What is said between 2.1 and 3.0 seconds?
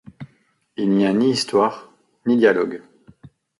ni dialogues.